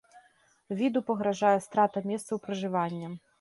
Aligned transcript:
Віду 0.79 1.03
пагражае 1.09 1.51
страта 1.67 2.03
месцаў 2.13 2.43
пражывання. 2.49 3.13